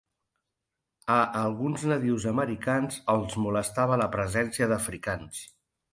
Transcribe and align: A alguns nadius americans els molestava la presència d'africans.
A 1.15 1.17
alguns 1.41 1.83
nadius 1.91 2.25
americans 2.33 2.99
els 3.15 3.39
molestava 3.45 4.03
la 4.03 4.09
presència 4.17 4.71
d'africans. 4.73 5.45